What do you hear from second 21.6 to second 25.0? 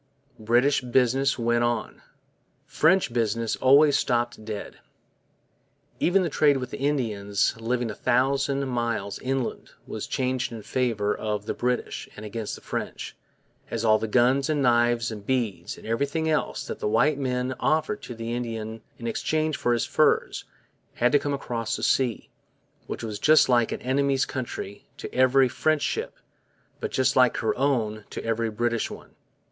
the sea, which was just like an enemy's country